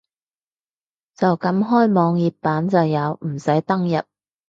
[1.15, 4.01] 就咁開網頁版就有，唔使登入